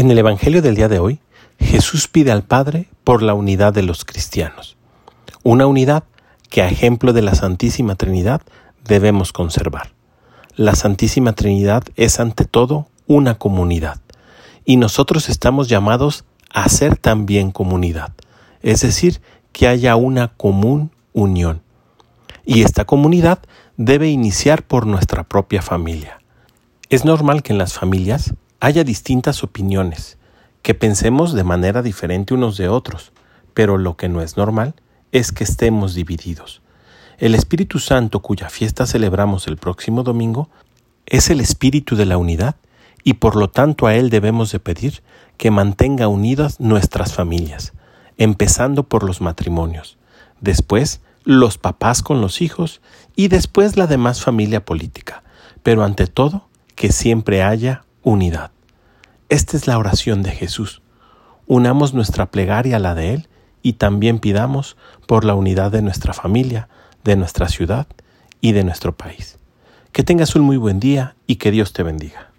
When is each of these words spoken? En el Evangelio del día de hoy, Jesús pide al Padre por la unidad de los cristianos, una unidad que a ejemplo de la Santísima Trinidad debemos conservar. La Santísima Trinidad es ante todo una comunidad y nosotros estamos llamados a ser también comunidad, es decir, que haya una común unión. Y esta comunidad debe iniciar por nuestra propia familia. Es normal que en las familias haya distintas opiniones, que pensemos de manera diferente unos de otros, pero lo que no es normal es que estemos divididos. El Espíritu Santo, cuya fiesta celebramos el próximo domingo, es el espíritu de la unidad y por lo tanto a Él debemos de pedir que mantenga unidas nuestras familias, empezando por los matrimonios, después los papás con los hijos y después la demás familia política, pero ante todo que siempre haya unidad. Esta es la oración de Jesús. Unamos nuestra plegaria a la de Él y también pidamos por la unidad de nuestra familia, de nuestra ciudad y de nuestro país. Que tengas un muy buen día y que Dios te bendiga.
En 0.00 0.10
el 0.10 0.16
Evangelio 0.16 0.62
del 0.62 0.76
día 0.76 0.88
de 0.88 0.98
hoy, 0.98 1.20
Jesús 1.58 2.08
pide 2.08 2.32
al 2.32 2.42
Padre 2.42 2.88
por 3.04 3.22
la 3.22 3.34
unidad 3.34 3.74
de 3.74 3.82
los 3.82 4.06
cristianos, 4.06 4.78
una 5.42 5.66
unidad 5.66 6.04
que 6.48 6.62
a 6.62 6.70
ejemplo 6.70 7.12
de 7.12 7.20
la 7.20 7.34
Santísima 7.34 7.96
Trinidad 7.96 8.40
debemos 8.82 9.34
conservar. 9.34 9.92
La 10.56 10.74
Santísima 10.74 11.34
Trinidad 11.34 11.82
es 11.96 12.18
ante 12.18 12.46
todo 12.46 12.88
una 13.06 13.36
comunidad 13.36 14.00
y 14.64 14.78
nosotros 14.78 15.28
estamos 15.28 15.68
llamados 15.68 16.24
a 16.48 16.66
ser 16.70 16.96
también 16.96 17.50
comunidad, 17.50 18.14
es 18.62 18.80
decir, 18.80 19.20
que 19.52 19.68
haya 19.68 19.96
una 19.96 20.28
común 20.28 20.92
unión. 21.12 21.60
Y 22.46 22.62
esta 22.62 22.86
comunidad 22.86 23.40
debe 23.76 24.08
iniciar 24.08 24.62
por 24.62 24.86
nuestra 24.86 25.24
propia 25.24 25.60
familia. 25.60 26.22
Es 26.88 27.04
normal 27.04 27.42
que 27.42 27.52
en 27.52 27.58
las 27.58 27.74
familias 27.74 28.32
haya 28.60 28.84
distintas 28.84 29.42
opiniones, 29.42 30.18
que 30.62 30.74
pensemos 30.74 31.32
de 31.32 31.44
manera 31.44 31.82
diferente 31.82 32.34
unos 32.34 32.56
de 32.58 32.68
otros, 32.68 33.12
pero 33.54 33.78
lo 33.78 33.96
que 33.96 34.08
no 34.08 34.20
es 34.20 34.36
normal 34.36 34.74
es 35.12 35.32
que 35.32 35.44
estemos 35.44 35.94
divididos. 35.94 36.60
El 37.18 37.34
Espíritu 37.34 37.78
Santo, 37.78 38.20
cuya 38.20 38.48
fiesta 38.50 38.86
celebramos 38.86 39.46
el 39.46 39.56
próximo 39.56 40.02
domingo, 40.02 40.48
es 41.06 41.30
el 41.30 41.40
espíritu 41.40 41.96
de 41.96 42.06
la 42.06 42.18
unidad 42.18 42.56
y 43.02 43.14
por 43.14 43.36
lo 43.36 43.48
tanto 43.48 43.86
a 43.86 43.94
Él 43.94 44.10
debemos 44.10 44.52
de 44.52 44.60
pedir 44.60 45.02
que 45.36 45.50
mantenga 45.50 46.08
unidas 46.08 46.60
nuestras 46.60 47.14
familias, 47.14 47.72
empezando 48.18 48.88
por 48.88 49.02
los 49.02 49.20
matrimonios, 49.20 49.96
después 50.40 51.00
los 51.24 51.58
papás 51.58 52.02
con 52.02 52.20
los 52.20 52.40
hijos 52.42 52.80
y 53.16 53.28
después 53.28 53.76
la 53.76 53.86
demás 53.86 54.22
familia 54.22 54.64
política, 54.64 55.22
pero 55.62 55.82
ante 55.82 56.06
todo 56.06 56.48
que 56.74 56.92
siempre 56.92 57.42
haya 57.42 57.84
unidad. 58.02 58.50
Esta 59.28 59.56
es 59.56 59.66
la 59.66 59.78
oración 59.78 60.22
de 60.22 60.30
Jesús. 60.30 60.82
Unamos 61.46 61.94
nuestra 61.94 62.30
plegaria 62.30 62.76
a 62.76 62.80
la 62.80 62.94
de 62.94 63.14
Él 63.14 63.28
y 63.62 63.74
también 63.74 64.18
pidamos 64.18 64.76
por 65.06 65.24
la 65.24 65.34
unidad 65.34 65.70
de 65.70 65.82
nuestra 65.82 66.12
familia, 66.12 66.68
de 67.04 67.16
nuestra 67.16 67.48
ciudad 67.48 67.86
y 68.40 68.52
de 68.52 68.64
nuestro 68.64 68.96
país. 68.96 69.38
Que 69.92 70.02
tengas 70.02 70.34
un 70.36 70.42
muy 70.42 70.56
buen 70.56 70.80
día 70.80 71.16
y 71.26 71.36
que 71.36 71.50
Dios 71.50 71.72
te 71.72 71.82
bendiga. 71.82 72.29